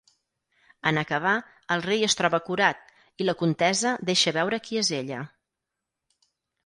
En 0.91 0.99
acabar, 1.01 1.33
el 1.75 1.83
rei 1.87 2.07
es 2.07 2.17
troba 2.21 2.39
curat, 2.47 2.81
i 3.25 3.29
la 3.29 3.37
contesa 3.43 3.95
deixa 4.11 4.35
veure 4.39 4.61
qui 4.69 4.81
és 4.83 4.91
ella. 5.05 5.21